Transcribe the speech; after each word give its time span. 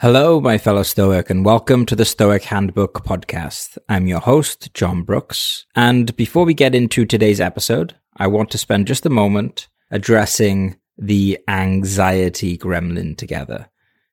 Hello, 0.00 0.40
my 0.40 0.56
fellow 0.56 0.82
Stoic, 0.82 1.28
and 1.28 1.44
welcome 1.44 1.84
to 1.84 1.94
the 1.94 2.06
Stoic 2.06 2.44
Handbook 2.44 3.04
podcast. 3.04 3.76
I'm 3.86 4.06
your 4.06 4.20
host, 4.20 4.72
Jon 4.72 5.02
Brooks. 5.02 5.66
And 5.76 6.16
before 6.16 6.46
we 6.46 6.54
get 6.54 6.74
into 6.74 7.04
today's 7.04 7.38
episode, 7.38 7.96
I 8.16 8.26
want 8.26 8.50
to 8.52 8.56
spend 8.56 8.86
just 8.86 9.04
a 9.04 9.10
moment 9.10 9.68
addressing 9.90 10.78
the 10.96 11.38
anxiety 11.48 12.56
gremlin 12.56 13.14
together. 13.18 13.68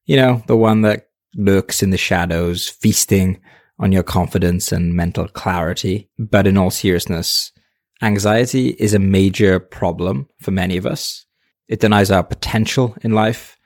You 0.05 0.18
know, 0.18 0.44
the 0.47 0.58
one 0.58 0.81
that 0.81 1.08
lurks 1.36 1.82
in 1.82 1.92
the 1.92 1.98
shadows, 1.98 2.68
feasting 2.68 3.40
on 3.80 3.94
your 3.94 4.04
confidence 4.04 4.74
and 4.74 4.94
mental 4.94 5.30
clarity. 5.30 6.10
But 6.20 6.48
in 6.48 6.58
all 6.58 6.70
seriousness, 6.70 7.54
anxiety 8.02 8.72
is 8.72 8.94
a 8.94 9.00
major 9.00 9.58
problem 9.58 10.28
for 10.42 10.52
many 10.52 10.76
of 10.76 10.86
us. 10.86 11.26
It 11.70 11.80
denies 11.80 12.12
our 12.12 12.24
potential 12.26 12.98
in 13.04 13.14
life 13.14 13.57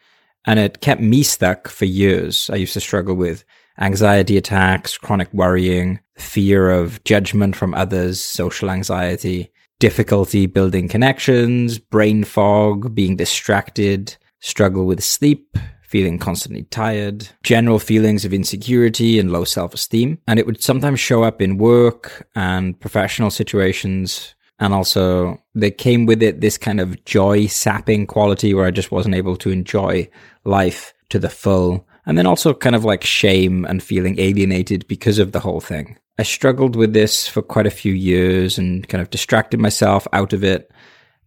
and 0.46 0.60
it 0.60 0.82
kept 0.82 1.02
me 1.02 1.23
stuck 1.23 1.68
for 1.68 1.86
years. 1.86 2.50
I 2.52 2.55
used 2.55 2.74
to 2.74 2.80
struggle 2.80 3.16
with 3.16 3.44
anxiety 3.80 4.38
attacks, 4.38 4.98
chronic 4.98 5.32
worrying, 5.34 6.00
fear 6.18 6.70
of 6.70 7.04
judgment 7.04 7.56
from 7.56 7.74
others, 7.74 8.24
social 8.24 8.70
anxiety, 8.70 9.51
difficulty 9.79 10.46
building 10.46 10.88
connections, 10.88 11.79
brain 11.79 12.24
fog, 12.24 12.93
being 12.93 13.15
distracted, 13.15 14.15
struggle 14.39 14.86
with 14.86 15.04
sleep, 15.04 15.57
feeling 15.84 16.18
constantly 16.18 16.64
tired, 16.64 17.28
general 17.43 17.79
feelings 17.79 18.23
of 18.23 18.34
insecurity 18.34 19.20
and 19.20 19.32
low 19.32 19.43
self 19.43 19.73
esteem. 19.73 20.20
And 20.28 20.39
it 20.39 20.46
would 20.46 20.62
sometimes 20.62 21.00
show 21.00 21.23
up 21.23 21.42
in 21.42 21.57
work 21.57 22.28
and 22.36 22.79
professional 22.79 23.29
situations 23.29 24.36
and 24.61 24.75
also 24.75 25.42
they 25.56 25.71
came 25.71 26.06
with 26.06 26.21
it 26.21 26.39
this 26.39 26.57
kind 26.57 26.79
of 26.79 27.04
joy 27.04 27.47
sapping 27.47 28.06
quality 28.06 28.54
where 28.54 28.65
I 28.65 28.71
just 28.71 28.92
wasn't 28.92 29.15
able 29.15 29.36
to 29.37 29.50
enjoy 29.50 30.07
life 30.46 30.93
to 31.10 31.18
the 31.18 31.29
full. 31.29 31.87
And 32.06 32.17
then 32.17 32.28
also 32.28 32.53
kind 32.53 32.75
of 32.75 32.86
like 32.86 33.03
shame 33.03 33.66
and 33.66 33.81
feeling 33.81 34.20
alienated 34.20 34.88
because 34.88 35.17
of 35.17 35.31
the 35.31 35.39
whole 35.39 35.61
thing. 35.61 35.97
I 36.20 36.23
struggled 36.23 36.76
with 36.76 36.94
this 36.94 37.28
for 37.28 37.42
quite 37.42 37.66
a 37.66 37.72
few 37.72 37.94
years 37.94 38.59
and 38.59 38.88
kind 38.88 39.02
of 39.02 39.09
distracted 39.09 39.59
myself 39.59 40.08
out 40.14 40.32
of 40.32 40.44
it, 40.44 40.72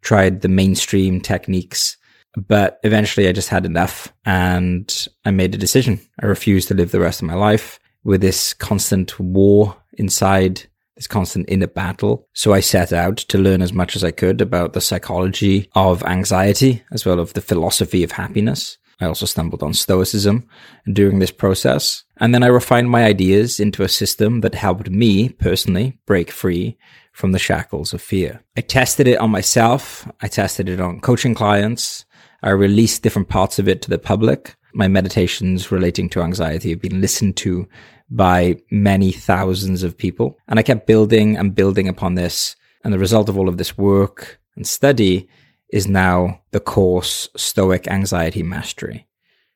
tried 0.01 0.41
the 0.41 0.49
mainstream 0.49 1.21
techniques, 1.21 1.97
but 2.37 2.79
eventually 2.85 3.29
I 3.29 3.33
just 3.33 3.49
had 3.49 3.67
enough 3.67 4.13
and 4.25 5.09
I 5.25 5.33
made 5.33 5.55
a 5.55 5.59
decision. 5.59 6.01
I 6.23 6.27
refused 6.27 6.69
to 6.69 6.75
live 6.75 6.93
the 6.93 7.01
rest 7.01 7.21
of 7.21 7.27
my 7.27 7.35
life 7.35 7.81
with 8.05 8.21
this 8.21 8.55
constant 8.55 9.19
war 9.19 9.77
inside 9.95 10.67
this 10.97 11.07
constant 11.07 11.49
inner 11.49 11.67
battle. 11.67 12.29
So 12.33 12.53
I 12.53 12.61
set 12.61 12.93
out 12.93 13.17
to 13.17 13.39
learn 13.39 13.63
as 13.63 13.73
much 13.73 13.97
as 13.97 14.05
I 14.05 14.11
could 14.11 14.41
about 14.41 14.73
the 14.73 14.81
psychology 14.81 15.69
of 15.75 16.03
anxiety 16.05 16.83
as 16.93 17.05
well 17.05 17.21
as 17.21 17.33
the 17.33 17.41
philosophy 17.41 18.05
of 18.05 18.13
happiness. 18.13 18.79
I 19.01 19.07
also 19.07 19.27
stumbled 19.27 19.63
on 19.63 19.75
Stoicism 19.75 20.49
during 20.93 21.19
this 21.19 21.33
process. 21.33 22.05
And 22.19 22.33
then 22.33 22.43
I 22.43 22.49
refined 22.49 22.91
my 22.91 23.05
ideas 23.05 23.59
into 23.59 23.83
a 23.83 23.89
system 23.89 24.41
that 24.43 24.55
helped 24.55 24.89
me 24.89 25.31
personally 25.31 25.99
break 26.07 26.31
free 26.31 26.79
from 27.13 27.33
the 27.33 27.39
shackles 27.39 27.93
of 27.93 28.01
fear. 28.01 28.43
I 28.57 28.61
tested 28.61 29.09
it 29.09 29.19
on 29.19 29.31
myself. 29.31 30.09
I 30.21 30.29
tested 30.29 30.69
it 30.69 30.81
on 30.81 31.01
coaching 31.01 31.35
clients. 31.35 32.05
I 32.43 32.51
released 32.51 33.03
different 33.03 33.29
parts 33.29 33.59
of 33.59 33.69
it 33.69 33.83
to 33.83 33.91
the 33.91 33.99
public. 33.99 34.55
My 34.75 34.89
meditations 34.89 35.71
relating 35.71 36.09
to 36.11 36.23
anxiety 36.23 36.71
have 36.71 36.81
been 36.81 37.01
listened 37.01 37.37
to 37.39 37.69
by 38.11 38.57
many 38.71 39.13
thousands 39.13 39.83
of 39.83 39.97
people. 39.97 40.39
And 40.49 40.59
I 40.59 40.63
kept 40.63 40.87
building 40.87 41.37
and 41.37 41.55
building 41.55 41.89
upon 41.89 42.15
this. 42.15 42.57
And 42.83 42.93
the 42.93 42.99
result 42.99 43.29
of 43.29 43.39
all 43.39 43.49
of 43.49 43.57
this 43.57 43.79
work 43.79 44.39
and 44.57 44.67
study 44.67 45.29
is 45.71 45.89
now 45.89 46.41
the 46.53 46.61
course 46.61 47.29
Stoic 47.37 47.89
Anxiety 47.89 48.43
Mastery. 48.43 49.07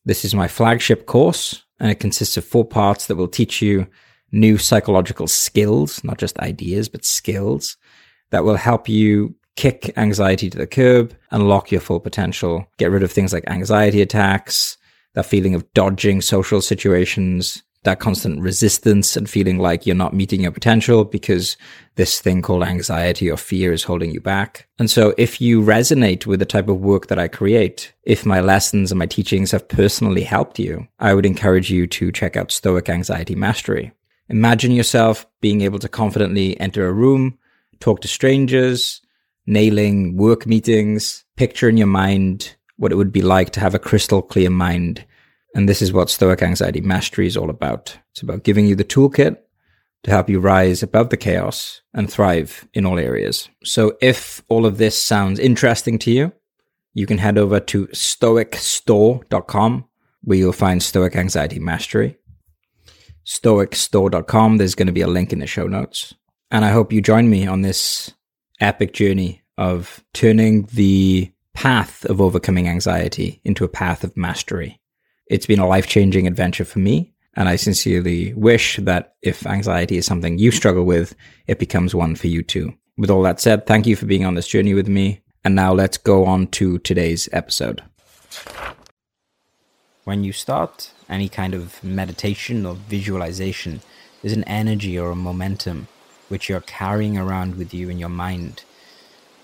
This 0.04 0.24
is 0.24 0.34
my 0.34 0.48
flagship 0.48 1.06
course, 1.06 1.64
and 1.78 1.90
it 1.90 2.00
consists 2.00 2.36
of 2.36 2.44
four 2.44 2.64
parts 2.64 3.06
that 3.06 3.16
will 3.16 3.28
teach 3.28 3.60
you 3.60 3.86
new 4.32 4.58
psychological 4.58 5.26
skills, 5.26 6.02
not 6.02 6.18
just 6.18 6.38
ideas, 6.38 6.88
but 6.88 7.04
skills 7.04 7.76
that 8.30 8.44
will 8.44 8.56
help 8.56 8.88
you 8.88 9.34
kick 9.56 9.92
anxiety 9.96 10.48
to 10.48 10.58
the 10.58 10.66
curb, 10.66 11.14
unlock 11.30 11.70
your 11.70 11.80
full 11.80 12.00
potential, 12.00 12.66
get 12.78 12.90
rid 12.90 13.02
of 13.02 13.10
things 13.10 13.32
like 13.32 13.44
anxiety 13.48 14.00
attacks, 14.00 14.76
that 15.14 15.26
feeling 15.26 15.54
of 15.54 15.72
dodging 15.74 16.20
social 16.20 16.60
situations, 16.60 17.62
that 17.84 18.00
constant 18.00 18.40
resistance 18.40 19.16
and 19.16 19.30
feeling 19.30 19.58
like 19.58 19.86
you're 19.86 19.94
not 19.94 20.14
meeting 20.14 20.42
your 20.42 20.50
potential 20.50 21.04
because 21.04 21.56
this 21.94 22.20
thing 22.20 22.42
called 22.42 22.62
anxiety 22.64 23.30
or 23.30 23.36
fear 23.36 23.72
is 23.72 23.84
holding 23.84 24.10
you 24.10 24.20
back. 24.20 24.66
And 24.78 24.90
so 24.90 25.14
if 25.16 25.40
you 25.40 25.62
resonate 25.62 26.26
with 26.26 26.40
the 26.40 26.46
type 26.46 26.68
of 26.68 26.80
work 26.80 27.06
that 27.06 27.18
I 27.18 27.28
create, 27.28 27.92
if 28.02 28.26
my 28.26 28.40
lessons 28.40 28.90
and 28.90 28.98
my 28.98 29.06
teachings 29.06 29.52
have 29.52 29.68
personally 29.68 30.22
helped 30.22 30.58
you, 30.58 30.88
I 30.98 31.14
would 31.14 31.26
encourage 31.26 31.70
you 31.70 31.86
to 31.86 32.12
check 32.12 32.36
out 32.36 32.50
Stoic 32.50 32.88
Anxiety 32.88 33.34
Mastery. 33.34 33.92
Imagine 34.28 34.72
yourself 34.72 35.26
being 35.40 35.62
able 35.62 35.78
to 35.78 35.88
confidently 35.88 36.58
enter 36.60 36.86
a 36.86 36.92
room, 36.92 37.38
talk 37.80 38.00
to 38.02 38.08
strangers, 38.08 39.00
nailing 39.46 40.16
work 40.16 40.46
meetings, 40.46 41.24
picture 41.36 41.68
in 41.68 41.76
your 41.76 41.86
mind 41.86 42.54
what 42.76 42.92
it 42.92 42.96
would 42.96 43.12
be 43.12 43.22
like 43.22 43.50
to 43.50 43.60
have 43.60 43.74
a 43.74 43.78
crystal 43.78 44.22
clear 44.22 44.50
mind 44.50 45.04
and 45.58 45.68
this 45.68 45.82
is 45.82 45.92
what 45.92 46.08
Stoic 46.08 46.40
Anxiety 46.40 46.80
Mastery 46.80 47.26
is 47.26 47.36
all 47.36 47.50
about. 47.50 47.98
It's 48.12 48.22
about 48.22 48.44
giving 48.44 48.66
you 48.66 48.76
the 48.76 48.84
toolkit 48.84 49.38
to 50.04 50.10
help 50.12 50.30
you 50.30 50.38
rise 50.38 50.84
above 50.84 51.10
the 51.10 51.16
chaos 51.16 51.82
and 51.92 52.08
thrive 52.08 52.68
in 52.74 52.86
all 52.86 52.96
areas. 52.96 53.48
So 53.64 53.98
if 54.00 54.40
all 54.48 54.66
of 54.66 54.78
this 54.78 55.02
sounds 55.02 55.40
interesting 55.40 55.98
to 55.98 56.12
you, 56.12 56.32
you 56.94 57.06
can 57.06 57.18
head 57.18 57.36
over 57.36 57.58
to 57.58 57.88
stoicstore.com 57.88 59.84
where 60.22 60.38
you'll 60.38 60.52
find 60.52 60.80
Stoic 60.80 61.16
Anxiety 61.16 61.58
Mastery. 61.58 62.16
Stoicstore.com, 63.26 64.58
there's 64.58 64.76
going 64.76 64.86
to 64.86 64.92
be 64.92 65.00
a 65.00 65.08
link 65.08 65.32
in 65.32 65.40
the 65.40 65.48
show 65.48 65.66
notes. 65.66 66.14
And 66.52 66.64
I 66.64 66.70
hope 66.70 66.92
you 66.92 67.00
join 67.00 67.28
me 67.28 67.48
on 67.48 67.62
this 67.62 68.14
epic 68.60 68.92
journey 68.92 69.42
of 69.56 70.04
turning 70.14 70.66
the 70.66 71.32
path 71.52 72.04
of 72.04 72.20
overcoming 72.20 72.68
anxiety 72.68 73.40
into 73.42 73.64
a 73.64 73.68
path 73.68 74.04
of 74.04 74.16
mastery. 74.16 74.80
It's 75.28 75.46
been 75.46 75.58
a 75.58 75.66
life 75.66 75.86
changing 75.86 76.26
adventure 76.26 76.64
for 76.64 76.78
me. 76.78 77.12
And 77.34 77.48
I 77.48 77.56
sincerely 77.56 78.32
wish 78.34 78.78
that 78.78 79.14
if 79.22 79.46
anxiety 79.46 79.96
is 79.96 80.06
something 80.06 80.38
you 80.38 80.50
struggle 80.50 80.84
with, 80.84 81.14
it 81.46 81.58
becomes 81.58 81.94
one 81.94 82.16
for 82.16 82.26
you 82.26 82.42
too. 82.42 82.74
With 82.96 83.10
all 83.10 83.22
that 83.22 83.40
said, 83.40 83.66
thank 83.66 83.86
you 83.86 83.94
for 83.94 84.06
being 84.06 84.24
on 84.24 84.34
this 84.34 84.48
journey 84.48 84.74
with 84.74 84.88
me. 84.88 85.20
And 85.44 85.54
now 85.54 85.72
let's 85.72 85.98
go 85.98 86.24
on 86.24 86.48
to 86.48 86.78
today's 86.78 87.28
episode. 87.32 87.82
When 90.04 90.24
you 90.24 90.32
start 90.32 90.92
any 91.08 91.28
kind 91.28 91.54
of 91.54 91.84
meditation 91.84 92.66
or 92.66 92.74
visualization, 92.74 93.82
there's 94.20 94.36
an 94.36 94.44
energy 94.44 94.98
or 94.98 95.10
a 95.10 95.16
momentum 95.16 95.86
which 96.28 96.48
you're 96.48 96.60
carrying 96.62 97.16
around 97.16 97.56
with 97.56 97.72
you 97.72 97.88
in 97.88 97.98
your 97.98 98.08
mind. 98.08 98.64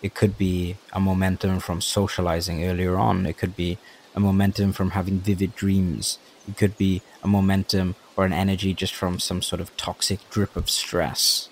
It 0.03 0.15
could 0.15 0.37
be 0.37 0.77
a 0.93 1.01
momentum 1.01 1.61
from 1.61 1.81
socializing 1.81 2.65
earlier 2.65 2.97
on. 2.97 3.25
It 3.25 3.37
could 3.37 3.55
be 3.55 3.79
a 4.15 4.21
momentum 4.21 4.73
from 4.73 4.91
having 4.91 5.19
vivid 5.19 5.55
dreams. 5.55 6.19
It 6.49 6.57
could 6.57 6.77
be 6.77 7.03
a 7.23 7.29
momentum 7.29 7.97
or 8.17 8.25
an 8.25 8.33
energy 8.33 8.75
just 8.75 8.95
from 8.95 9.19
some 9.19 9.43
sort 9.43 9.61
of 9.61 9.77
toxic 9.77 10.29
drip 10.31 10.57
of 10.57 10.71
stress. 10.71 11.49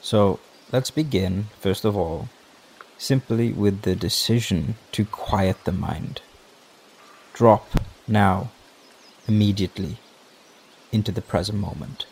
So 0.00 0.40
let's 0.72 0.90
begin, 0.90 1.46
first 1.60 1.84
of 1.84 1.96
all, 1.96 2.28
simply 2.98 3.52
with 3.52 3.82
the 3.82 3.94
decision 3.94 4.76
to 4.92 5.04
quiet 5.04 5.64
the 5.64 5.72
mind. 5.72 6.22
Drop 7.32 7.68
now, 8.08 8.50
immediately, 9.28 9.98
into 10.90 11.12
the 11.12 11.22
present 11.22 11.58
moment. 11.58 12.06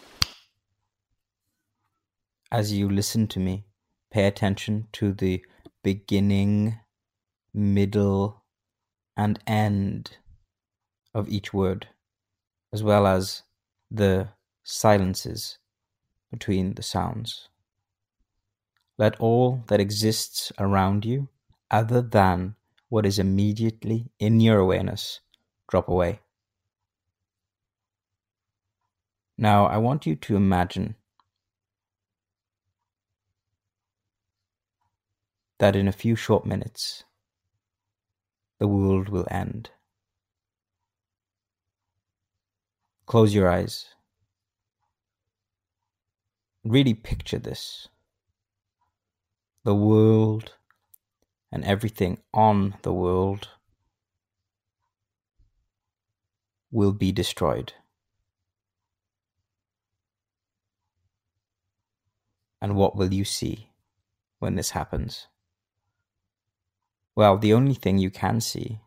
As 2.52 2.72
you 2.72 2.88
listen 2.88 3.26
to 3.28 3.40
me, 3.40 3.64
pay 4.12 4.26
attention 4.26 4.86
to 4.92 5.12
the 5.12 5.42
beginning, 5.82 6.78
middle, 7.52 8.43
and 9.16 9.38
end 9.46 10.16
of 11.14 11.28
each 11.28 11.52
word, 11.52 11.88
as 12.72 12.82
well 12.82 13.06
as 13.06 13.42
the 13.90 14.28
silences 14.62 15.58
between 16.30 16.74
the 16.74 16.82
sounds. 16.82 17.48
Let 18.98 19.18
all 19.20 19.64
that 19.68 19.80
exists 19.80 20.52
around 20.58 21.04
you, 21.04 21.28
other 21.70 22.02
than 22.02 22.56
what 22.88 23.06
is 23.06 23.18
immediately 23.18 24.10
in 24.18 24.40
your 24.40 24.58
awareness, 24.58 25.20
drop 25.68 25.88
away. 25.88 26.20
Now, 29.36 29.66
I 29.66 29.78
want 29.78 30.06
you 30.06 30.14
to 30.14 30.36
imagine 30.36 30.94
that 35.58 35.74
in 35.74 35.88
a 35.88 35.92
few 35.92 36.14
short 36.14 36.46
minutes, 36.46 37.04
the 38.58 38.68
world 38.68 39.08
will 39.08 39.26
end. 39.30 39.70
Close 43.06 43.34
your 43.34 43.50
eyes. 43.50 43.86
Really 46.64 46.94
picture 46.94 47.38
this. 47.38 47.88
The 49.64 49.74
world 49.74 50.54
and 51.52 51.64
everything 51.64 52.18
on 52.32 52.74
the 52.82 52.92
world 52.92 53.48
will 56.70 56.92
be 56.92 57.12
destroyed. 57.12 57.72
And 62.60 62.74
what 62.76 62.96
will 62.96 63.12
you 63.12 63.24
see 63.24 63.68
when 64.38 64.54
this 64.54 64.70
happens? 64.70 65.28
Well, 67.16 67.38
the 67.38 67.52
only 67.52 67.74
thing 67.74 67.98
you 67.98 68.10
can 68.10 68.40
see 68.40 68.80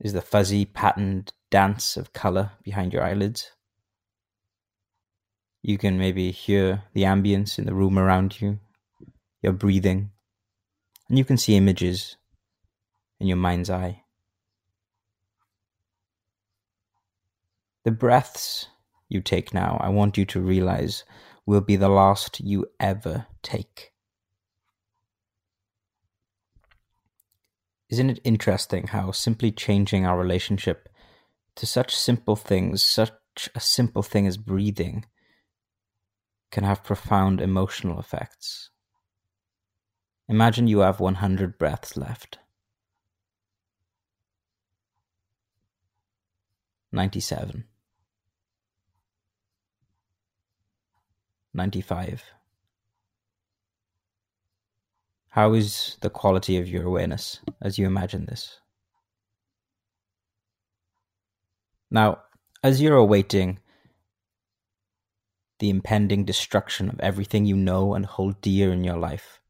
is 0.00 0.12
the 0.12 0.22
fuzzy 0.22 0.64
patterned 0.64 1.32
dance 1.50 1.96
of 1.96 2.12
color 2.12 2.52
behind 2.62 2.92
your 2.92 3.02
eyelids. 3.02 3.50
You 5.62 5.78
can 5.78 5.98
maybe 5.98 6.30
hear 6.30 6.84
the 6.92 7.02
ambience 7.02 7.58
in 7.58 7.66
the 7.66 7.74
room 7.74 7.98
around 7.98 8.40
you, 8.40 8.60
your 9.42 9.52
breathing, 9.52 10.10
and 11.08 11.18
you 11.18 11.24
can 11.24 11.36
see 11.36 11.56
images 11.56 12.16
in 13.18 13.26
your 13.26 13.36
mind's 13.36 13.70
eye. 13.70 14.02
The 17.84 17.90
breaths 17.90 18.68
you 19.08 19.20
take 19.20 19.54
now, 19.54 19.78
I 19.80 19.88
want 19.88 20.16
you 20.16 20.24
to 20.26 20.40
realize, 20.40 21.04
will 21.46 21.60
be 21.60 21.76
the 21.76 21.88
last 21.88 22.40
you 22.40 22.66
ever 22.78 23.26
take. 23.42 23.92
Isn't 27.88 28.10
it 28.10 28.20
interesting 28.24 28.88
how 28.88 29.12
simply 29.12 29.52
changing 29.52 30.04
our 30.04 30.18
relationship 30.18 30.88
to 31.54 31.66
such 31.66 31.96
simple 31.96 32.36
things, 32.36 32.84
such 32.84 33.12
a 33.54 33.60
simple 33.60 34.02
thing 34.02 34.26
as 34.26 34.36
breathing, 34.36 35.04
can 36.50 36.64
have 36.64 36.82
profound 36.82 37.40
emotional 37.40 38.00
effects? 38.00 38.70
Imagine 40.28 40.66
you 40.66 40.80
have 40.80 40.98
100 40.98 41.58
breaths 41.58 41.96
left. 41.96 42.38
97. 46.92 47.64
95. 51.54 52.35
How 55.36 55.52
is 55.52 55.98
the 56.00 56.08
quality 56.08 56.56
of 56.56 56.66
your 56.66 56.84
awareness 56.84 57.40
as 57.60 57.76
you 57.76 57.86
imagine 57.86 58.24
this? 58.24 58.58
Now, 61.90 62.22
as 62.64 62.80
you're 62.80 62.96
awaiting 62.96 63.58
the 65.58 65.68
impending 65.68 66.24
destruction 66.24 66.88
of 66.88 66.98
everything 67.00 67.44
you 67.44 67.54
know 67.54 67.92
and 67.92 68.06
hold 68.06 68.40
dear 68.40 68.72
in 68.72 68.82
your 68.82 68.96
life, 68.96 69.42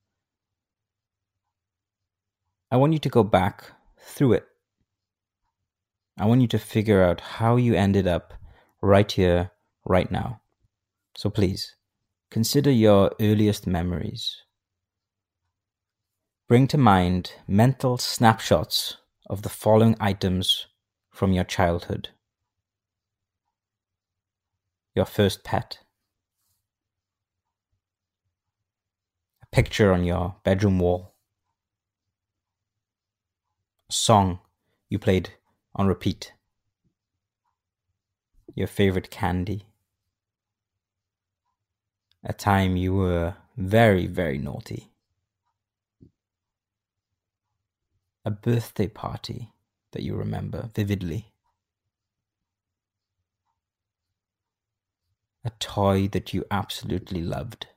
I 2.73 2.79
want 2.79 2.93
you 2.93 2.99
to 2.99 3.09
go 3.09 3.23
back 3.23 3.71
through 4.01 4.33
it. 4.33 4.47
I 6.19 6.27
want 6.27 6.41
you 6.41 6.49
to 6.49 6.59
figure 6.59 7.05
out 7.05 7.21
how 7.21 7.55
you 7.55 7.77
ended 7.77 8.09
up 8.09 8.35
right 8.83 9.11
here, 9.13 9.53
right 9.85 10.11
now. 10.11 10.41
So 11.15 11.31
please, 11.31 11.77
consider 12.29 12.73
your 12.73 13.13
earliest 13.21 13.69
memories. 13.69 14.43
Bring 16.49 16.69
to 16.69 16.79
mind 16.79 17.33
mental 17.49 17.99
snapshots 17.99 18.99
of 19.29 19.43
the 19.43 19.49
following 19.49 19.97
items 19.99 20.69
from 21.11 21.33
your 21.33 21.43
childhood. 21.43 22.11
Your 24.95 25.07
first 25.07 25.43
pet, 25.43 25.81
a 29.43 29.47
picture 29.47 29.93
on 29.93 30.05
your 30.05 30.37
bedroom 30.45 30.79
wall, 30.79 31.17
a 33.91 33.93
song 33.93 34.39
you 34.89 35.01
played 35.01 35.31
on 35.75 35.89
repeat, 35.89 36.33
your 38.55 38.69
favorite 38.69 39.11
candy, 39.11 39.67
a 42.23 42.33
time 42.33 42.77
you 42.77 42.95
were 42.95 43.35
very, 43.57 44.07
very 44.07 44.39
naughty, 44.39 44.93
a 48.27 48.31
birthday 48.31 48.89
party 48.89 49.53
that 49.93 50.03
you 50.03 50.15
remember 50.15 50.69
vividly. 50.75 51.33
a 55.47 55.51
toy 55.61 56.09
that 56.09 56.35
you 56.35 56.45
absolutely 56.51 57.23
loved. 57.23 57.69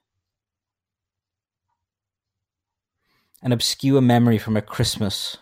An 3.43 3.51
obscure 3.51 4.01
memory 4.01 4.39
from 4.39 4.57
a 4.57 4.61
Christmas. 4.61 5.37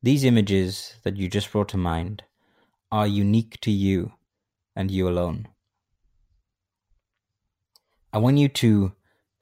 These 0.00 0.22
images 0.22 0.94
that 1.02 1.16
you 1.16 1.28
just 1.28 1.50
brought 1.50 1.70
to 1.70 1.76
mind 1.76 2.22
are 2.92 3.06
unique 3.06 3.60
to 3.62 3.72
you 3.72 4.12
and 4.76 4.92
you 4.92 5.08
alone. 5.08 5.48
I 8.14 8.18
want 8.18 8.38
you 8.38 8.46
to 8.46 8.92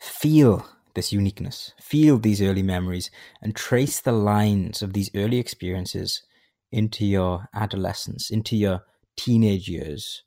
feel 0.00 0.66
this 0.94 1.12
uniqueness, 1.12 1.72
feel 1.78 2.16
these 2.16 2.40
early 2.40 2.62
memories, 2.62 3.10
and 3.42 3.54
trace 3.54 4.00
the 4.00 4.12
lines 4.12 4.80
of 4.80 4.94
these 4.94 5.10
early 5.14 5.36
experiences 5.36 6.22
into 6.70 7.04
your 7.04 7.50
adolescence, 7.52 8.30
into 8.30 8.56
your 8.56 8.84
teenage 9.14 9.69
years. 9.69 10.22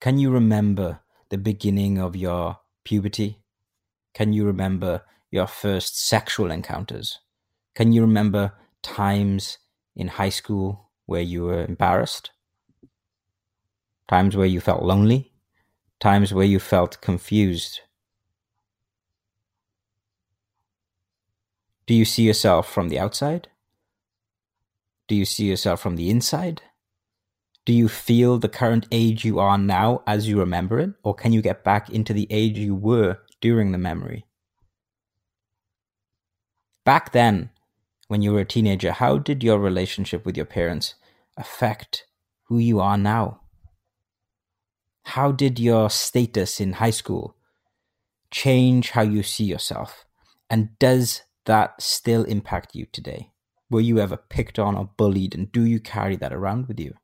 Can 0.00 0.18
you 0.18 0.30
remember 0.30 1.00
the 1.28 1.36
beginning 1.36 1.98
of 1.98 2.16
your 2.16 2.60
puberty? 2.82 3.42
Can 4.14 4.32
you 4.32 4.46
remember 4.46 5.02
your 5.30 5.46
first 5.46 6.00
sexual 6.00 6.50
encounters? 6.50 7.18
Can 7.74 7.92
you 7.92 8.00
remember 8.00 8.54
times 8.82 9.58
in 9.94 10.08
high 10.08 10.30
school 10.30 10.92
where 11.04 11.20
you 11.20 11.42
were 11.42 11.62
embarrassed? 11.62 12.30
Times 14.08 14.34
where 14.34 14.46
you 14.46 14.62
felt 14.62 14.82
lonely? 14.82 15.35
Times 16.00 16.32
where 16.32 16.44
you 16.44 16.58
felt 16.58 17.00
confused 17.00 17.80
Do 21.86 21.94
you 21.94 22.04
see 22.04 22.24
yourself 22.24 22.68
from 22.68 22.88
the 22.88 22.98
outside? 22.98 23.48
Do 25.06 25.14
you 25.14 25.24
see 25.24 25.44
yourself 25.44 25.80
from 25.80 25.94
the 25.94 26.10
inside? 26.10 26.62
Do 27.64 27.72
you 27.72 27.88
feel 27.88 28.38
the 28.38 28.48
current 28.48 28.88
age 28.90 29.24
you 29.24 29.38
are 29.38 29.56
now 29.56 30.02
as 30.04 30.28
you 30.28 30.38
remember 30.38 30.80
it? 30.80 30.90
Or 31.04 31.14
can 31.14 31.32
you 31.32 31.42
get 31.42 31.62
back 31.62 31.88
into 31.88 32.12
the 32.12 32.26
age 32.28 32.58
you 32.58 32.74
were 32.74 33.18
during 33.40 33.70
the 33.70 33.78
memory? 33.78 34.26
Back 36.84 37.12
then, 37.12 37.50
when 38.08 38.20
you 38.20 38.32
were 38.32 38.40
a 38.40 38.44
teenager, 38.44 38.92
how 38.92 39.18
did 39.18 39.44
your 39.44 39.58
relationship 39.58 40.26
with 40.26 40.36
your 40.36 40.46
parents 40.46 40.94
affect 41.36 42.06
who 42.44 42.58
you 42.58 42.80
are 42.80 42.96
now? 42.96 43.42
How 45.10 45.30
did 45.30 45.60
your 45.60 45.88
status 45.88 46.60
in 46.60 46.74
high 46.74 46.90
school 46.90 47.36
change 48.32 48.90
how 48.90 49.02
you 49.02 49.22
see 49.22 49.44
yourself? 49.44 50.04
And 50.50 50.76
does 50.80 51.22
that 51.44 51.80
still 51.80 52.24
impact 52.24 52.74
you 52.74 52.86
today? 52.86 53.30
Were 53.70 53.80
you 53.80 54.00
ever 54.00 54.16
picked 54.16 54.58
on 54.58 54.76
or 54.76 54.90
bullied, 54.96 55.32
and 55.32 55.50
do 55.52 55.64
you 55.64 55.78
carry 55.78 56.16
that 56.16 56.32
around 56.32 56.66
with 56.66 56.80
you? 56.80 56.94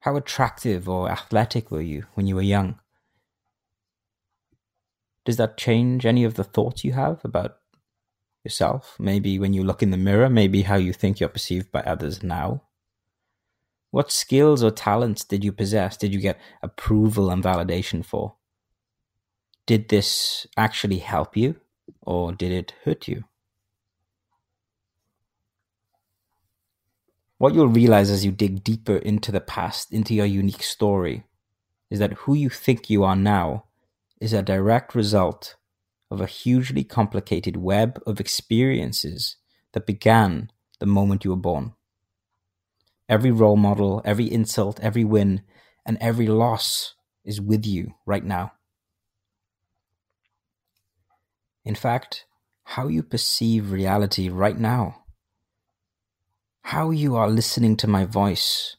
How 0.00 0.16
attractive 0.16 0.88
or 0.88 1.10
athletic 1.10 1.70
were 1.70 1.82
you 1.82 2.06
when 2.14 2.26
you 2.26 2.34
were 2.34 2.42
young? 2.42 2.80
Does 5.26 5.36
that 5.36 5.58
change 5.58 6.06
any 6.06 6.24
of 6.24 6.34
the 6.34 6.44
thoughts 6.44 6.84
you 6.84 6.94
have 6.94 7.22
about 7.22 7.58
yourself? 8.44 8.96
Maybe 8.98 9.38
when 9.38 9.52
you 9.52 9.62
look 9.62 9.82
in 9.82 9.90
the 9.90 9.98
mirror, 9.98 10.30
maybe 10.30 10.62
how 10.62 10.76
you 10.76 10.94
think 10.94 11.20
you're 11.20 11.28
perceived 11.28 11.70
by 11.70 11.80
others 11.82 12.22
now? 12.22 12.62
What 13.90 14.12
skills 14.12 14.62
or 14.62 14.70
talents 14.70 15.24
did 15.24 15.44
you 15.44 15.52
possess? 15.52 15.96
Did 15.96 16.14
you 16.14 16.20
get 16.20 16.40
approval 16.62 17.30
and 17.30 17.42
validation 17.42 18.04
for? 18.04 18.34
did 19.70 19.88
this 19.88 20.48
actually 20.56 20.98
help 20.98 21.36
you 21.36 21.54
or 22.02 22.32
did 22.32 22.50
it 22.50 22.74
hurt 22.84 23.06
you? 23.06 23.22
What 27.38 27.54
you'll 27.54 27.68
realize 27.68 28.10
as 28.10 28.24
you 28.24 28.32
dig 28.32 28.64
deeper 28.64 28.96
into 28.96 29.30
the 29.30 29.40
past, 29.40 29.92
into 29.92 30.12
your 30.12 30.26
unique 30.26 30.64
story, 30.64 31.22
is 31.88 32.00
that 32.00 32.14
who 32.14 32.34
you 32.34 32.50
think 32.50 32.90
you 32.90 33.04
are 33.04 33.14
now 33.14 33.66
is 34.20 34.32
a 34.32 34.42
direct 34.42 34.96
result 34.96 35.54
of 36.10 36.20
a 36.20 36.26
hugely 36.26 36.82
complicated 36.82 37.56
web 37.56 38.02
of 38.08 38.18
experiences 38.18 39.36
that 39.70 39.86
began 39.86 40.50
the 40.80 40.86
moment 40.86 41.24
you 41.24 41.30
were 41.30 41.36
born. 41.36 41.74
Every 43.10 43.32
role 43.32 43.56
model, 43.56 44.00
every 44.04 44.30
insult, 44.30 44.78
every 44.80 45.04
win, 45.04 45.42
and 45.84 45.98
every 46.00 46.28
loss 46.28 46.94
is 47.24 47.40
with 47.40 47.66
you 47.66 47.94
right 48.06 48.24
now. 48.24 48.52
In 51.64 51.74
fact, 51.74 52.24
how 52.62 52.86
you 52.86 53.02
perceive 53.02 53.72
reality 53.72 54.28
right 54.28 54.56
now. 54.56 55.02
How 56.62 56.90
you 56.90 57.16
are 57.16 57.28
listening 57.28 57.76
to 57.78 57.88
my 57.88 58.04
voice, 58.04 58.76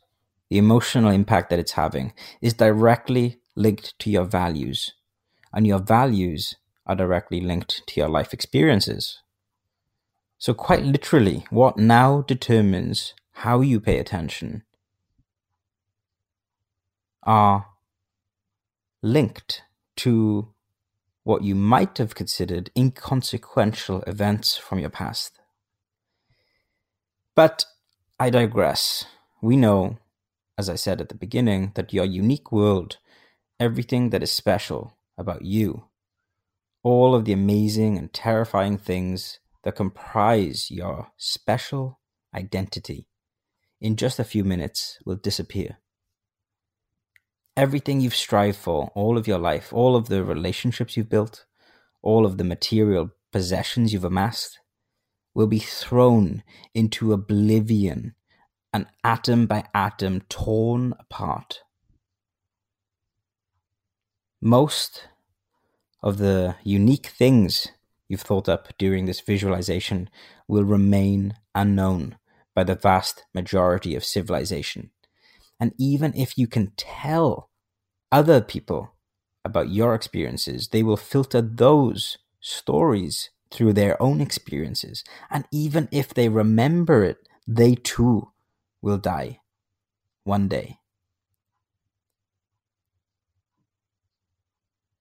the 0.50 0.58
emotional 0.58 1.12
impact 1.12 1.50
that 1.50 1.60
it's 1.60 1.74
having, 1.74 2.14
is 2.42 2.54
directly 2.54 3.42
linked 3.58 4.00
to 4.00 4.10
your 4.10 4.24
values. 4.24 4.94
And 5.52 5.68
your 5.68 5.80
values 5.80 6.56
are 6.86 6.96
directly 6.96 7.42
linked 7.42 7.86
to 7.88 8.00
your 8.00 8.08
life 8.08 8.34
experiences. 8.34 9.20
So, 10.38 10.54
quite 10.54 10.84
literally, 10.84 11.46
what 11.50 11.78
now 11.78 12.22
determines 12.22 13.14
how 13.42 13.62
you 13.62 13.80
pay 13.80 13.98
attention 13.98 14.62
are 17.24 17.66
linked 19.02 19.64
to 19.96 20.54
what 21.24 21.44
you 21.44 21.56
might 21.56 21.98
have 21.98 22.14
considered 22.14 22.70
inconsequential 22.78 24.04
events 24.04 24.58
from 24.58 24.78
your 24.78 24.92
past. 24.92 25.40
But 27.36 27.66
I 28.20 28.30
digress. 28.30 29.06
We 29.42 29.58
know, 29.58 29.98
as 30.56 30.70
I 30.70 30.76
said 30.76 31.02
at 31.02 31.10
the 31.10 31.16
beginning, 31.16 31.72
that 31.74 31.94
your 31.94 32.06
unique 32.06 32.52
world, 32.52 33.00
everything 33.60 34.12
that 34.12 34.22
is 34.22 34.32
special 34.32 34.94
about 35.18 35.44
you, 35.44 35.86
all 36.84 37.16
of 37.16 37.26
the 37.26 37.34
amazing 37.34 37.98
and 37.98 38.14
terrifying 38.14 38.78
things 38.78 39.40
that 39.64 39.76
comprise 39.76 40.70
your 40.70 41.08
special 41.18 42.00
identity, 42.36 43.08
in 43.82 43.98
just 43.98 44.20
a 44.20 44.24
few 44.24 44.44
minutes 44.44 45.00
will 45.06 45.16
disappear 45.16 45.80
everything 47.58 48.02
you've 48.02 48.16
strived 48.16 48.58
for 48.58 48.92
all 48.96 49.18
of 49.18 49.28
your 49.28 49.38
life, 49.38 49.74
all 49.74 49.96
of 49.96 50.08
the 50.08 50.24
relationships 50.24 50.96
you've 50.96 51.10
built, 51.10 51.46
all 52.02 52.26
of 52.26 52.38
the 52.38 52.44
material 52.44 53.12
possessions 53.32 53.94
you've 53.94 54.06
amassed, 54.06 54.60
will 55.34 55.48
be 55.48 55.60
thrown 55.60 56.44
into 56.74 57.14
oblivion 57.14 58.16
and 58.74 58.86
atom 59.04 59.46
by 59.46 59.64
atom 59.74 60.22
torn 60.22 60.94
apart. 61.00 61.62
Most 64.42 65.08
of 66.02 66.18
the 66.18 66.56
unique 66.64 67.08
things 67.08 67.68
you've 68.08 68.22
thought 68.22 68.50
up 68.50 68.70
during 68.78 69.06
this 69.06 69.22
visualization 69.22 70.10
will 70.48 70.64
remain 70.64 71.36
unknown 71.54 72.18
by 72.55 72.63
the 72.63 72.75
vast 72.75 73.25
majority 73.34 73.96
of 73.96 74.03
civilization. 74.03 74.91
And 75.60 75.74
even 75.77 76.13
if 76.15 76.38
you 76.38 76.48
can 76.48 76.72
tell 76.75 77.50
other 78.12 78.41
people 78.41 78.93
about 79.46 79.70
your 79.70 79.96
experiences, 79.96 80.70
they 80.70 80.84
will 80.84 80.98
filter 80.98 81.41
those 81.41 82.17
stories 82.39 83.29
through 83.51 83.74
their 83.74 84.01
own 84.01 84.22
experiences. 84.22 85.03
And 85.29 85.46
even 85.51 85.88
if 85.91 86.13
they 86.13 86.29
remember 86.29 87.03
it, 87.03 87.17
they 87.48 87.75
too 87.75 88.31
will 88.81 88.98
die 88.98 89.39
one 90.24 90.48
day. 90.48 90.79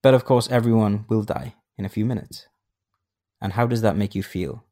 But 0.03 0.15
of 0.15 0.25
course, 0.25 0.51
everyone 0.51 1.05
will 1.09 1.23
die 1.23 1.55
in 1.77 1.85
a 1.85 1.91
few 1.91 2.05
minutes. 2.05 2.49
And 3.41 3.53
how 3.53 3.67
does 3.67 3.83
that 3.83 3.97
make 3.97 4.15
you 4.15 4.23
feel? 4.23 4.65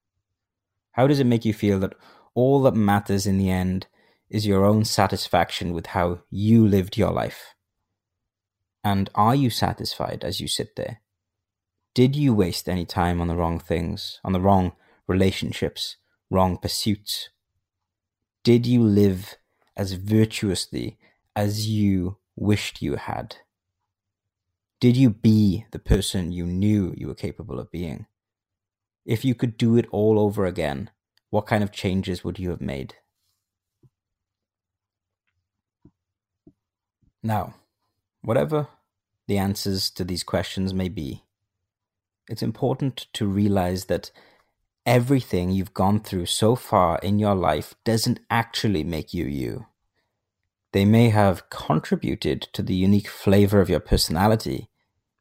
How 0.93 1.07
does 1.07 1.21
it 1.21 1.27
make 1.27 1.45
you 1.45 1.55
feel 1.55 1.79
that 1.81 1.95
all 2.39 2.63
that 2.63 2.77
matters 2.77 3.27
in 3.27 3.37
the 3.37 3.51
end 3.51 3.89
is 4.31 4.47
your 4.47 4.65
own 4.65 4.85
satisfaction 4.85 5.73
with 5.73 5.87
how 5.87 6.21
you 6.31 6.65
lived 6.65 6.97
your 6.97 7.11
life? 7.11 7.57
And 8.85 9.11
are 9.17 9.35
you 9.35 9.51
satisfied 9.51 10.23
as 10.23 10.41
you 10.41 10.47
sit 10.47 10.77
there? 10.77 11.01
Did 11.95 12.15
you 12.15 12.33
waste 12.33 12.69
any 12.69 12.87
time 12.87 13.21
on 13.21 13.27
the 13.27 13.35
wrong 13.35 13.59
things, 13.59 14.21
on 14.23 14.33
the 14.33 14.41
wrong 14.41 14.71
relationships, 15.09 15.97
wrong 16.31 16.57
pursuits? 16.59 17.31
Did 18.45 18.67
you 18.67 18.85
live 18.85 19.37
as 19.77 19.95
virtuously 19.95 20.97
as 21.35 21.69
you 21.69 22.19
wished 22.37 22.81
you 22.81 22.95
had? 22.95 23.39
Did 24.79 24.97
you 24.97 25.11
be 25.11 25.67
the 25.73 25.81
person 25.81 26.31
you 26.31 26.47
knew 26.47 26.95
you 26.97 27.09
were 27.09 27.17
capable 27.17 27.59
of 27.59 27.73
being? 27.73 28.07
If 29.05 29.25
you 29.25 29.35
could 29.35 29.57
do 29.57 29.77
it 29.77 29.87
all 29.91 30.21
over 30.21 30.47
again, 30.47 30.91
what 31.31 31.47
kind 31.47 31.63
of 31.63 31.73
changes 31.73 32.25
would 32.25 32.39
you 32.39 32.51
have 32.51 32.61
made? 32.61 32.95
Now, 37.23 37.55
whatever 38.23 38.69
the 39.27 39.39
answers 39.39 39.91
to 39.91 40.05
these 40.05 40.23
questions 40.23 40.73
may 40.73 40.89
be, 40.89 41.25
it's 42.29 42.43
important 42.43 43.07
to 43.15 43.27
realize 43.27 43.87
that 43.87 44.11
everything 44.87 45.51
you've 45.51 45.75
gone 45.75 46.01
through 46.01 46.27
so 46.27 46.55
far 46.55 46.99
in 47.03 47.19
your 47.19 47.35
life 47.35 47.75
doesn't 47.85 48.21
actually 48.31 48.85
make 48.85 49.13
you 49.13 49.27
you. 49.27 49.67
They 50.73 50.85
may 50.85 51.11
have 51.11 51.51
contributed 51.51 52.43
to 52.53 52.63
the 52.63 52.75
unique 52.75 53.09
flavor 53.09 53.61
of 53.61 53.69
your 53.69 53.81
personality, 53.81 54.69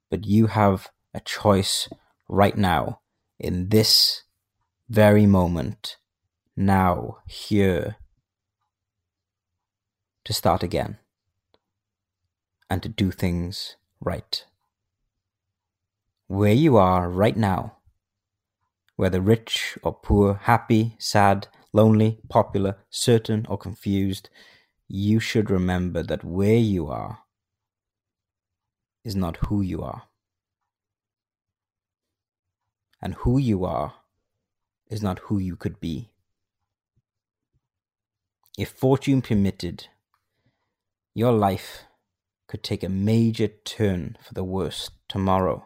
but 0.09 0.25
you 0.25 0.47
have 0.47 0.89
a 1.13 1.19
choice 1.19 1.89
right 2.29 2.57
now, 2.57 3.01
in 3.39 3.69
this 3.69 4.23
very 4.89 5.25
moment, 5.25 5.97
now, 6.55 7.17
here, 7.27 7.97
to 10.23 10.33
start 10.33 10.63
again. 10.63 10.97
And 12.69 12.83
to 12.83 12.89
do 12.89 13.11
things 13.11 13.75
right. 14.01 14.43
Where 16.27 16.53
you 16.53 16.75
are 16.77 17.09
right 17.09 17.37
now, 17.37 17.77
whether 18.97 19.21
rich 19.21 19.77
or 19.83 19.93
poor, 19.93 20.33
happy, 20.43 20.95
sad, 20.99 21.47
lonely, 21.71 22.19
popular, 22.29 22.77
certain 22.89 23.45
or 23.47 23.57
confused, 23.57 24.29
you 24.87 25.19
should 25.19 25.49
remember 25.49 26.03
that 26.03 26.23
where 26.23 26.57
you 26.57 26.87
are 26.87 27.19
is 29.03 29.15
not 29.15 29.37
who 29.47 29.61
you 29.61 29.81
are. 29.83 30.03
And 33.01 33.13
who 33.13 33.37
you 33.37 33.63
are 33.63 33.93
is 34.89 35.01
not 35.01 35.19
who 35.19 35.37
you 35.37 35.55
could 35.55 35.79
be. 35.79 36.11
If 38.57 38.69
fortune 38.69 39.21
permitted, 39.21 39.87
your 41.13 41.31
life 41.31 41.83
could 42.47 42.63
take 42.63 42.83
a 42.83 42.89
major 42.89 43.47
turn 43.47 44.17
for 44.21 44.33
the 44.33 44.43
worse 44.43 44.89
tomorrow. 45.07 45.65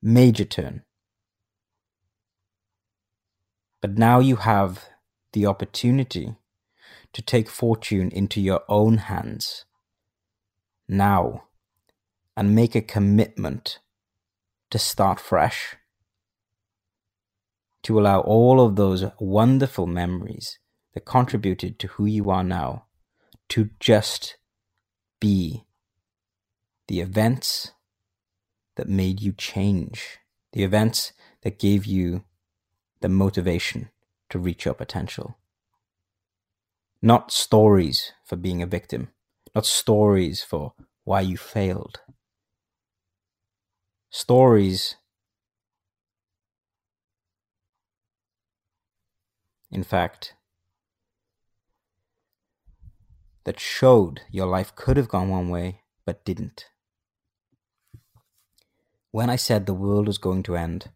Major 0.00 0.44
turn. 0.44 0.84
But 3.80 3.98
now 3.98 4.20
you 4.20 4.36
have 4.36 4.88
the 5.32 5.46
opportunity 5.46 6.36
to 7.12 7.22
take 7.22 7.48
fortune 7.48 8.10
into 8.10 8.40
your 8.40 8.62
own 8.68 8.98
hands. 8.98 9.64
Now. 10.88 11.44
And 12.36 12.54
make 12.54 12.76
a 12.76 12.80
commitment 12.80 13.80
to 14.70 14.78
start 14.78 15.18
fresh. 15.18 15.74
To 17.84 17.98
allow 17.98 18.20
all 18.20 18.60
of 18.60 18.76
those 18.76 19.04
wonderful 19.18 19.86
memories 19.86 20.58
that 20.94 21.04
contributed 21.04 21.78
to 21.78 21.86
who 21.88 22.06
you 22.06 22.30
are 22.30 22.44
now 22.44 22.86
to 23.50 23.70
just 23.80 24.36
be 25.20 25.64
the 26.86 27.00
events 27.00 27.72
that 28.76 28.88
made 28.88 29.20
you 29.20 29.32
change, 29.32 30.18
the 30.52 30.64
events 30.64 31.12
that 31.42 31.58
gave 31.58 31.86
you 31.86 32.24
the 33.00 33.08
motivation 33.08 33.90
to 34.30 34.38
reach 34.38 34.64
your 34.64 34.74
potential. 34.74 35.38
Not 37.00 37.32
stories 37.32 38.12
for 38.24 38.36
being 38.36 38.62
a 38.62 38.66
victim, 38.66 39.10
not 39.54 39.66
stories 39.66 40.42
for 40.42 40.74
why 41.04 41.20
you 41.20 41.36
failed. 41.36 42.00
Stories, 44.10 44.96
in 49.70 49.82
fact, 49.82 50.34
that 53.44 53.60
showed 53.60 54.22
your 54.30 54.46
life 54.46 54.74
could 54.74 54.96
have 54.96 55.08
gone 55.08 55.28
one 55.28 55.48
way 55.48 55.82
but 56.04 56.24
didn't. 56.24 56.66
When 59.10 59.30
I 59.30 59.36
said 59.36 59.66
the 59.66 59.74
world 59.74 60.06
was 60.06 60.18
going 60.18 60.42
to 60.44 60.56
end, 60.56 60.90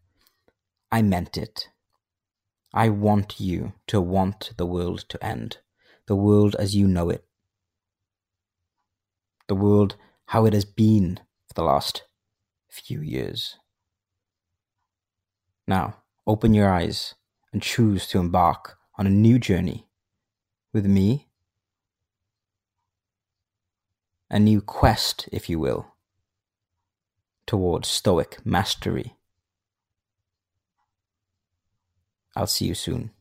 I 0.91 1.01
meant 1.01 1.37
it. 1.37 1.69
I 2.73 2.89
want 2.89 3.39
you 3.39 3.73
to 3.87 4.01
want 4.01 4.53
the 4.57 4.65
world 4.65 5.05
to 5.09 5.23
end, 5.23 5.57
the 6.07 6.15
world 6.15 6.55
as 6.57 6.75
you 6.75 6.87
know 6.87 7.09
it, 7.09 7.25
the 9.47 9.55
world 9.55 9.95
how 10.27 10.45
it 10.45 10.53
has 10.53 10.65
been 10.65 11.19
for 11.47 11.53
the 11.53 11.63
last 11.63 12.03
few 12.69 13.01
years. 13.01 13.57
Now, 15.67 15.97
open 16.25 16.53
your 16.53 16.71
eyes 16.71 17.15
and 17.53 17.61
choose 17.61 18.07
to 18.07 18.19
embark 18.19 18.77
on 18.97 19.07
a 19.07 19.11
new 19.11 19.39
journey 19.39 19.87
with 20.73 20.85
me 20.85 21.29
a 24.33 24.39
new 24.39 24.59
quest, 24.59 25.29
if 25.31 25.47
you 25.47 25.59
will, 25.59 25.93
towards 27.45 27.87
Stoic 27.87 28.43
mastery. 28.43 29.15
I'll 32.35 32.47
see 32.47 32.65
you 32.65 32.73
soon. 32.73 33.11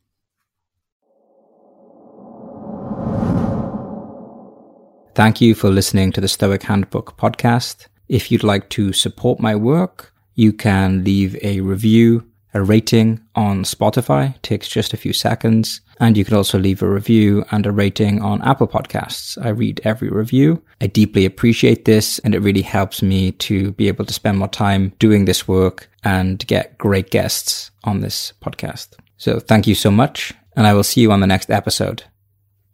Thank 5.14 5.42
you 5.42 5.54
for 5.54 5.68
listening 5.68 6.12
to 6.12 6.22
the 6.22 6.28
Stoic 6.28 6.62
Handbook 6.62 7.18
podcast. 7.18 7.88
If 8.08 8.32
you'd 8.32 8.42
like 8.42 8.70
to 8.70 8.94
support 8.94 9.38
my 9.38 9.54
work, 9.54 10.14
you 10.34 10.54
can 10.54 11.04
leave 11.04 11.36
a 11.42 11.60
review, 11.60 12.31
a 12.54 12.62
rating 12.62 13.20
on 13.34 13.64
Spotify. 13.64 14.40
Takes 14.42 14.68
just 14.68 14.92
a 14.92 14.96
few 14.96 15.12
seconds. 15.12 15.80
And 16.00 16.16
you 16.16 16.24
can 16.24 16.36
also 16.36 16.58
leave 16.58 16.82
a 16.82 16.88
review 16.88 17.44
and 17.50 17.64
a 17.64 17.72
rating 17.72 18.20
on 18.22 18.42
Apple 18.42 18.66
Podcasts. 18.66 19.42
I 19.44 19.50
read 19.50 19.80
every 19.84 20.08
review. 20.10 20.62
I 20.80 20.88
deeply 20.88 21.24
appreciate 21.24 21.84
this 21.84 22.18
and 22.20 22.34
it 22.34 22.40
really 22.40 22.62
helps 22.62 23.02
me 23.02 23.32
to 23.32 23.72
be 23.72 23.88
able 23.88 24.04
to 24.04 24.12
spend 24.12 24.38
more 24.38 24.48
time 24.48 24.92
doing 24.98 25.24
this 25.24 25.46
work 25.46 25.88
and 26.02 26.44
get 26.46 26.76
great 26.78 27.10
guests 27.10 27.70
on 27.84 28.00
this 28.00 28.32
podcast. 28.42 28.96
So 29.16 29.38
thank 29.38 29.66
you 29.66 29.74
so 29.74 29.90
much. 29.90 30.34
And 30.56 30.66
I 30.66 30.74
will 30.74 30.82
see 30.82 31.00
you 31.00 31.12
on 31.12 31.20
the 31.20 31.26
next 31.26 31.50
episode 31.50 32.04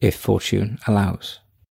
if 0.00 0.16
fortune 0.16 0.78
allows. 0.86 1.40